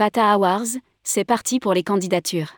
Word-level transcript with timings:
PATA 0.00 0.32
Awards, 0.32 0.78
c'est 1.04 1.26
parti 1.26 1.60
pour 1.60 1.74
les 1.74 1.82
candidatures. 1.82 2.56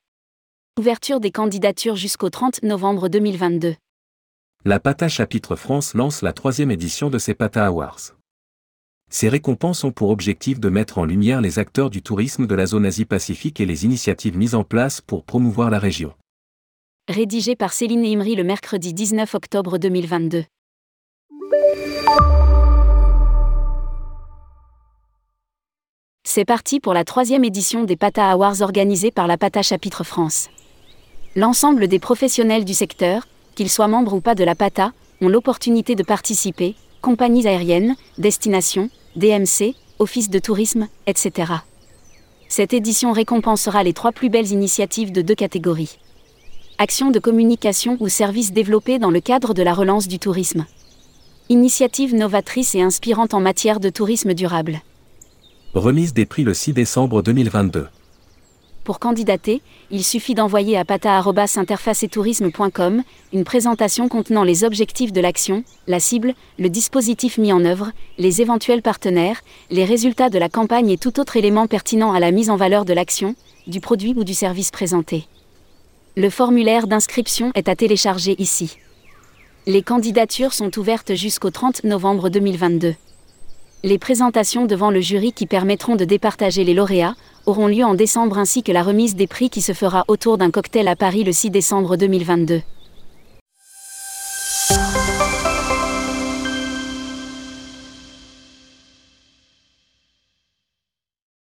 Ouverture 0.78 1.18
des 1.18 1.32
candidatures 1.32 1.96
jusqu'au 1.96 2.30
30 2.30 2.62
novembre 2.62 3.08
2022. 3.08 3.74
La 4.64 4.78
PATA 4.78 5.08
Chapitre 5.08 5.56
France 5.56 5.94
lance 5.94 6.22
la 6.22 6.32
troisième 6.32 6.70
édition 6.70 7.10
de 7.10 7.18
ses 7.18 7.34
PATA 7.34 7.66
Awards. 7.66 8.14
Ces 9.10 9.28
récompenses 9.28 9.82
ont 9.82 9.90
pour 9.90 10.10
objectif 10.10 10.60
de 10.60 10.68
mettre 10.68 10.98
en 10.98 11.04
lumière 11.04 11.40
les 11.40 11.58
acteurs 11.58 11.90
du 11.90 12.00
tourisme 12.00 12.46
de 12.46 12.54
la 12.54 12.66
zone 12.66 12.86
Asie-Pacifique 12.86 13.60
et 13.60 13.66
les 13.66 13.84
initiatives 13.84 14.38
mises 14.38 14.54
en 14.54 14.62
place 14.62 15.00
pour 15.00 15.24
promouvoir 15.24 15.68
la 15.68 15.80
région. 15.80 16.14
Rédigé 17.08 17.56
par 17.56 17.72
Céline 17.72 18.04
Imri 18.04 18.36
le 18.36 18.44
mercredi 18.44 18.94
19 18.94 19.34
octobre 19.34 19.78
2022. 19.78 20.44
C'est 26.34 26.46
parti 26.46 26.80
pour 26.80 26.94
la 26.94 27.04
troisième 27.04 27.44
édition 27.44 27.84
des 27.84 27.94
PATA 27.94 28.30
Awards 28.30 28.62
organisée 28.62 29.10
par 29.10 29.26
la 29.26 29.36
PATA 29.36 29.60
Chapitre 29.60 30.02
France. 30.02 30.48
L'ensemble 31.36 31.88
des 31.88 31.98
professionnels 31.98 32.64
du 32.64 32.72
secteur, 32.72 33.28
qu'ils 33.54 33.68
soient 33.68 33.86
membres 33.86 34.14
ou 34.14 34.22
pas 34.22 34.34
de 34.34 34.42
la 34.42 34.54
PATA, 34.54 34.92
ont 35.20 35.28
l'opportunité 35.28 35.94
de 35.94 36.02
participer, 36.02 36.74
compagnies 37.02 37.46
aériennes, 37.46 37.96
destinations, 38.16 38.88
DMC, 39.14 39.74
office 39.98 40.30
de 40.30 40.38
tourisme, 40.38 40.88
etc. 41.06 41.52
Cette 42.48 42.72
édition 42.72 43.12
récompensera 43.12 43.82
les 43.82 43.92
trois 43.92 44.12
plus 44.12 44.30
belles 44.30 44.52
initiatives 44.52 45.12
de 45.12 45.20
deux 45.20 45.34
catégories. 45.34 45.98
Actions 46.78 47.10
de 47.10 47.18
communication 47.18 47.98
ou 48.00 48.08
services 48.08 48.52
développés 48.52 48.98
dans 48.98 49.10
le 49.10 49.20
cadre 49.20 49.52
de 49.52 49.62
la 49.62 49.74
relance 49.74 50.08
du 50.08 50.18
tourisme. 50.18 50.64
Initiative 51.50 52.14
novatrice 52.14 52.74
et 52.74 52.80
inspirante 52.80 53.34
en 53.34 53.40
matière 53.40 53.80
de 53.80 53.90
tourisme 53.90 54.32
durable. 54.32 54.80
Remise 55.74 56.12
des 56.12 56.26
prix 56.26 56.44
le 56.44 56.52
6 56.52 56.74
décembre 56.74 57.22
2022. 57.22 57.88
Pour 58.84 58.98
candidater, 58.98 59.62
il 59.90 60.04
suffit 60.04 60.34
d'envoyer 60.34 60.76
à 60.76 60.84
pata.interfaceetourisme.com 60.84 63.02
une 63.32 63.44
présentation 63.44 64.10
contenant 64.10 64.44
les 64.44 64.64
objectifs 64.64 65.14
de 65.14 65.20
l'action, 65.22 65.64
la 65.86 65.98
cible, 65.98 66.34
le 66.58 66.68
dispositif 66.68 67.38
mis 67.38 67.54
en 67.54 67.64
œuvre, 67.64 67.90
les 68.18 68.42
éventuels 68.42 68.82
partenaires, 68.82 69.40
les 69.70 69.86
résultats 69.86 70.28
de 70.28 70.38
la 70.38 70.50
campagne 70.50 70.90
et 70.90 70.98
tout 70.98 71.18
autre 71.18 71.38
élément 71.38 71.66
pertinent 71.66 72.12
à 72.12 72.20
la 72.20 72.32
mise 72.32 72.50
en 72.50 72.56
valeur 72.56 72.84
de 72.84 72.92
l'action, 72.92 73.34
du 73.66 73.80
produit 73.80 74.12
ou 74.14 74.24
du 74.24 74.34
service 74.34 74.72
présenté. 74.72 75.24
Le 76.18 76.28
formulaire 76.28 76.86
d'inscription 76.86 77.50
est 77.54 77.70
à 77.70 77.76
télécharger 77.76 78.34
ici. 78.38 78.76
Les 79.66 79.80
candidatures 79.80 80.52
sont 80.52 80.78
ouvertes 80.78 81.14
jusqu'au 81.14 81.50
30 81.50 81.84
novembre 81.84 82.28
2022. 82.28 82.94
Les 83.84 83.98
présentations 83.98 84.64
devant 84.64 84.92
le 84.92 85.00
jury 85.00 85.32
qui 85.32 85.46
permettront 85.46 85.96
de 85.96 86.04
départager 86.04 86.62
les 86.62 86.72
lauréats 86.72 87.16
auront 87.46 87.66
lieu 87.66 87.84
en 87.84 87.94
décembre 87.94 88.38
ainsi 88.38 88.62
que 88.62 88.70
la 88.70 88.84
remise 88.84 89.16
des 89.16 89.26
prix 89.26 89.50
qui 89.50 89.60
se 89.60 89.72
fera 89.72 90.04
autour 90.06 90.38
d'un 90.38 90.52
cocktail 90.52 90.86
à 90.86 90.94
Paris 90.94 91.24
le 91.24 91.32
6 91.32 91.50
décembre 91.50 91.96
2022. 91.96 92.62